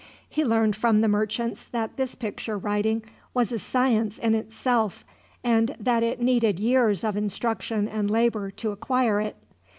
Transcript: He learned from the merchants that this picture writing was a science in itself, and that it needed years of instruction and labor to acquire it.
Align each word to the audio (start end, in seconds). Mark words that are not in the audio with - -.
He 0.27 0.43
learned 0.43 0.75
from 0.75 1.01
the 1.01 1.07
merchants 1.07 1.63
that 1.67 1.95
this 1.95 2.15
picture 2.15 2.57
writing 2.57 3.03
was 3.35 3.51
a 3.51 3.59
science 3.59 4.17
in 4.17 4.33
itself, 4.33 5.05
and 5.43 5.75
that 5.79 6.01
it 6.01 6.19
needed 6.19 6.59
years 6.59 7.03
of 7.03 7.15
instruction 7.15 7.87
and 7.87 8.09
labor 8.09 8.49
to 8.49 8.71
acquire 8.71 9.21
it. 9.21 9.35